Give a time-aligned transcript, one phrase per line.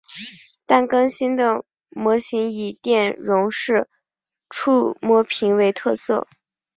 [0.65, 3.87] 但更新的模型以电容式
[4.49, 6.27] 触摸屏为特色。